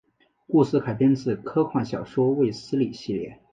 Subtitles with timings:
[0.47, 3.39] 故事改编自科幻小说卫斯理系列。